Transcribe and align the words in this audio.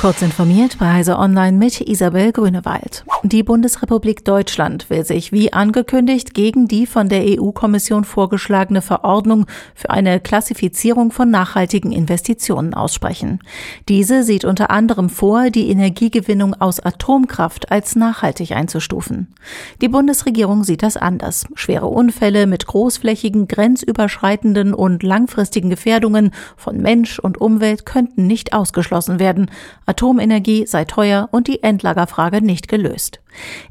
Kurz 0.00 0.22
informiert 0.22 0.78
bei 0.78 0.92
Heise 0.92 1.18
Online 1.18 1.58
mit 1.58 1.80
Isabel 1.80 2.30
Grünewald. 2.30 3.04
Die 3.24 3.42
Bundesrepublik 3.42 4.24
Deutschland 4.24 4.88
will 4.90 5.04
sich 5.04 5.32
wie 5.32 5.52
angekündigt 5.52 6.34
gegen 6.34 6.68
die 6.68 6.86
von 6.86 7.08
der 7.08 7.24
EU-Kommission 7.24 8.04
vorgeschlagene 8.04 8.80
Verordnung 8.80 9.46
für 9.74 9.90
eine 9.90 10.20
Klassifizierung 10.20 11.10
von 11.10 11.32
nachhaltigen 11.32 11.90
Investitionen 11.90 12.74
aussprechen. 12.74 13.40
Diese 13.88 14.22
sieht 14.22 14.44
unter 14.44 14.70
anderem 14.70 15.08
vor, 15.10 15.50
die 15.50 15.68
Energiegewinnung 15.68 16.54
aus 16.54 16.78
Atomkraft 16.78 17.72
als 17.72 17.96
nachhaltig 17.96 18.52
einzustufen. 18.52 19.34
Die 19.80 19.88
Bundesregierung 19.88 20.62
sieht 20.62 20.84
das 20.84 20.96
anders. 20.96 21.46
Schwere 21.54 21.86
Unfälle 21.88 22.46
mit 22.46 22.66
großflächigen, 22.66 23.48
grenzüberschreitenden 23.48 24.74
und 24.74 25.02
langfristigen 25.02 25.70
Gefährdungen 25.70 26.30
von 26.56 26.80
Mensch 26.80 27.18
und 27.18 27.40
Umwelt 27.40 27.84
könnten 27.84 28.28
nicht 28.28 28.52
ausgeschlossen 28.52 29.18
werden. 29.18 29.50
Atomenergie 29.88 30.66
sei 30.66 30.84
teuer 30.84 31.28
und 31.32 31.48
die 31.48 31.62
Endlagerfrage 31.62 32.42
nicht 32.42 32.68
gelöst. 32.68 33.20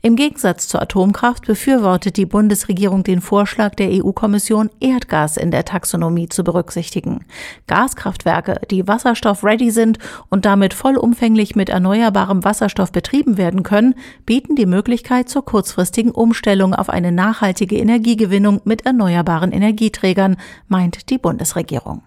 Im 0.01 0.15
Gegensatz 0.15 0.67
zur 0.67 0.81
Atomkraft 0.81 1.45
befürwortet 1.45 2.17
die 2.17 2.25
Bundesregierung 2.25 3.03
den 3.03 3.21
Vorschlag 3.21 3.75
der 3.75 3.89
EU-Kommission, 3.91 4.69
Erdgas 4.79 5.37
in 5.37 5.51
der 5.51 5.65
Taxonomie 5.65 6.27
zu 6.27 6.43
berücksichtigen. 6.43 7.25
Gaskraftwerke, 7.67 8.61
die 8.71 8.87
wasserstoff-ready 8.87 9.69
sind 9.69 9.99
und 10.29 10.45
damit 10.45 10.73
vollumfänglich 10.73 11.55
mit 11.55 11.69
erneuerbarem 11.69 12.43
Wasserstoff 12.43 12.91
betrieben 12.91 13.37
werden 13.37 13.61
können, 13.61 13.93
bieten 14.25 14.55
die 14.55 14.65
Möglichkeit 14.65 15.29
zur 15.29 15.45
kurzfristigen 15.45 16.11
Umstellung 16.11 16.73
auf 16.73 16.89
eine 16.89 17.11
nachhaltige 17.11 17.77
Energiegewinnung 17.77 18.61
mit 18.63 18.85
erneuerbaren 18.85 19.51
Energieträgern, 19.51 20.37
meint 20.67 21.09
die 21.11 21.19
Bundesregierung. 21.19 22.01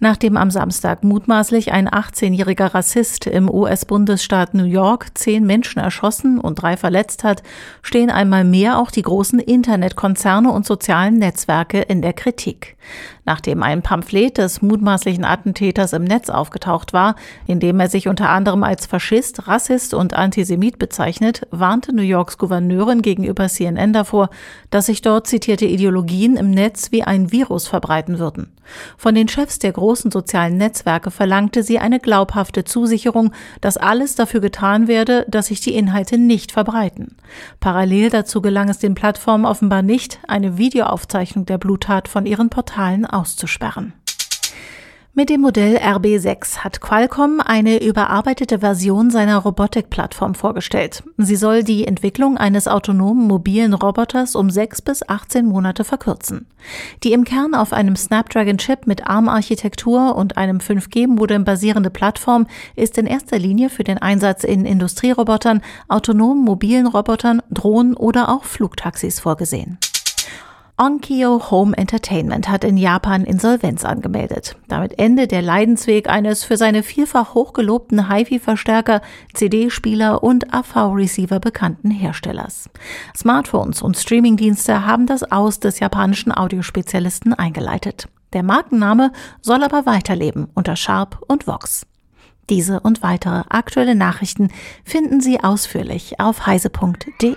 Nachdem 0.00 0.36
am 0.36 0.52
Samstag 0.52 1.02
mutmaßlich 1.02 1.72
ein 1.72 1.88
18-jähriger 1.88 2.72
Rassist 2.72 3.26
im 3.26 3.50
US-Bundesstaat 3.50 4.54
New 4.54 4.64
York 4.64 5.18
zehn 5.18 5.44
Menschen 5.44 5.80
erschossen 5.80 6.38
und 6.38 6.62
drei 6.62 6.76
verletzt 6.76 7.24
hat, 7.24 7.42
stehen 7.82 8.08
einmal 8.08 8.44
mehr 8.44 8.78
auch 8.78 8.92
die 8.92 9.02
großen 9.02 9.40
Internetkonzerne 9.40 10.52
und 10.52 10.64
sozialen 10.64 11.14
Netzwerke 11.14 11.80
in 11.80 12.00
der 12.00 12.12
Kritik. 12.12 12.76
Nachdem 13.24 13.62
ein 13.62 13.82
Pamphlet 13.82 14.38
des 14.38 14.62
mutmaßlichen 14.62 15.24
Attentäters 15.24 15.92
im 15.92 16.04
Netz 16.04 16.30
aufgetaucht 16.30 16.92
war, 16.92 17.16
in 17.46 17.58
dem 17.58 17.80
er 17.80 17.88
sich 17.88 18.06
unter 18.06 18.30
anderem 18.30 18.62
als 18.62 18.86
Faschist, 18.86 19.48
Rassist 19.48 19.94
und 19.94 20.14
Antisemit 20.14 20.78
bezeichnet, 20.78 21.46
warnte 21.50 21.94
New 21.94 22.02
Yorks 22.02 22.38
Gouverneurin 22.38 23.02
gegenüber 23.02 23.48
CNN 23.48 23.92
davor, 23.92 24.30
dass 24.70 24.86
sich 24.86 25.02
dort 25.02 25.26
zitierte 25.26 25.66
Ideologien 25.66 26.36
im 26.36 26.52
Netz 26.52 26.92
wie 26.92 27.02
ein 27.02 27.32
Virus 27.32 27.66
verbreiten 27.66 28.20
würden. 28.20 28.52
Von 28.96 29.14
den 29.14 29.28
Chefs 29.28 29.58
der 29.58 29.72
sozialen 29.94 30.56
Netzwerke 30.56 31.10
verlangte 31.10 31.62
sie 31.62 31.78
eine 31.78 32.00
glaubhafte 32.00 32.64
Zusicherung, 32.64 33.32
dass 33.60 33.76
alles 33.76 34.14
dafür 34.14 34.40
getan 34.40 34.88
werde, 34.88 35.24
dass 35.28 35.46
sich 35.46 35.60
die 35.60 35.74
Inhalte 35.74 36.18
nicht 36.18 36.52
verbreiten. 36.52 37.16
Parallel 37.60 38.10
dazu 38.10 38.40
gelang 38.42 38.68
es 38.68 38.78
den 38.78 38.94
Plattformen 38.94 39.44
offenbar 39.44 39.82
nicht, 39.82 40.20
eine 40.28 40.58
Videoaufzeichnung 40.58 41.46
der 41.46 41.58
Bluttat 41.58 42.08
von 42.08 42.26
ihren 42.26 42.50
Portalen 42.50 43.06
auszusperren. 43.06 43.92
Mit 45.18 45.30
dem 45.30 45.40
Modell 45.40 45.78
RB6 45.78 46.58
hat 46.58 46.80
Qualcomm 46.80 47.40
eine 47.44 47.82
überarbeitete 47.82 48.60
Version 48.60 49.10
seiner 49.10 49.38
Robotikplattform 49.38 50.36
vorgestellt. 50.36 51.02
Sie 51.16 51.34
soll 51.34 51.64
die 51.64 51.88
Entwicklung 51.88 52.38
eines 52.38 52.68
autonomen 52.68 53.26
mobilen 53.26 53.74
Roboters 53.74 54.36
um 54.36 54.48
sechs 54.48 54.80
bis 54.80 55.02
18 55.08 55.44
Monate 55.44 55.82
verkürzen. 55.82 56.46
Die 57.02 57.12
im 57.12 57.24
Kern 57.24 57.56
auf 57.56 57.72
einem 57.72 57.96
Snapdragon-Chip 57.96 58.86
mit 58.86 59.08
ARM-Architektur 59.08 60.14
und 60.14 60.36
einem 60.36 60.58
5G-Modem 60.58 61.42
basierende 61.42 61.90
Plattform 61.90 62.46
ist 62.76 62.96
in 62.96 63.06
erster 63.06 63.40
Linie 63.40 63.70
für 63.70 63.82
den 63.82 63.98
Einsatz 63.98 64.44
in 64.44 64.64
Industrierobotern, 64.64 65.62
autonomen 65.88 66.44
mobilen 66.44 66.86
Robotern, 66.86 67.42
Drohnen 67.50 67.94
oder 67.94 68.28
auch 68.28 68.44
Flugtaxis 68.44 69.18
vorgesehen. 69.18 69.78
Onkyo 70.80 71.50
Home 71.50 71.76
Entertainment 71.76 72.48
hat 72.48 72.62
in 72.62 72.76
Japan 72.76 73.24
Insolvenz 73.24 73.84
angemeldet. 73.84 74.54
Damit 74.68 74.96
endet 74.96 75.32
der 75.32 75.42
Leidensweg 75.42 76.08
eines 76.08 76.44
für 76.44 76.56
seine 76.56 76.84
vielfach 76.84 77.34
hochgelobten 77.34 78.08
HiFi-Verstärker, 78.08 79.02
CD-Spieler 79.34 80.22
und 80.22 80.54
AV-Receiver 80.54 81.40
bekannten 81.40 81.90
Herstellers. 81.90 82.70
Smartphones 83.16 83.82
und 83.82 83.96
Streamingdienste 83.96 84.86
haben 84.86 85.06
das 85.06 85.24
Aus 85.32 85.58
des 85.58 85.80
japanischen 85.80 86.30
Audiospezialisten 86.30 87.34
eingeleitet. 87.34 88.06
Der 88.32 88.44
Markenname 88.44 89.10
soll 89.42 89.64
aber 89.64 89.84
weiterleben 89.84 90.46
unter 90.54 90.76
Sharp 90.76 91.18
und 91.26 91.48
Vox. 91.48 91.88
Diese 92.50 92.78
und 92.78 93.02
weitere 93.02 93.42
aktuelle 93.48 93.96
Nachrichten 93.96 94.52
finden 94.84 95.20
Sie 95.20 95.42
ausführlich 95.42 96.20
auf 96.20 96.46
heise.de. 96.46 97.36